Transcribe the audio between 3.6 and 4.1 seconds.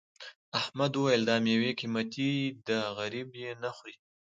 نه خوري.